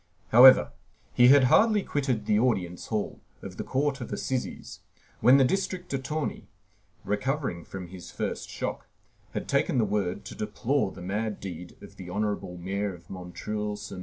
However, 0.29 0.71
he 1.13 1.27
had 1.27 1.43
hardly 1.43 1.83
quitted 1.83 2.25
the 2.25 2.39
audience 2.39 2.87
hall 2.87 3.21
of 3.43 3.57
the 3.57 3.63
Court 3.63 4.01
of 4.01 4.11
Assizes, 4.11 4.79
when 5.19 5.37
the 5.37 5.43
district 5.45 5.93
attorney, 5.93 6.47
recovering 7.03 7.63
from 7.63 7.85
his 7.85 8.09
first 8.09 8.49
shock, 8.49 8.87
had 9.35 9.47
taken 9.47 9.77
the 9.77 9.85
word 9.85 10.25
to 10.25 10.33
deplore 10.33 10.91
the 10.91 11.03
mad 11.03 11.39
deed 11.39 11.77
of 11.83 11.97
the 11.97 12.09
honorable 12.09 12.57
mayor 12.57 12.95
of 12.95 13.11
M. 13.11 13.31
sur 13.75 13.95
M. 13.97 13.99